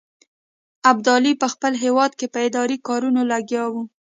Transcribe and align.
ابدالي 0.91 1.33
په 1.41 1.47
خپل 1.53 1.73
هیواد 1.83 2.11
کې 2.19 2.27
په 2.33 2.39
اداري 2.47 2.77
کارونو 2.87 3.21
لګیا 3.31 3.63
وو. 3.73 3.83